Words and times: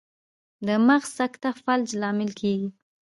د 0.65 0.67
مغز 0.87 1.09
سکته 1.19 1.49
فلج 1.61 1.89
لامل 2.01 2.31
کیږي 2.39 2.69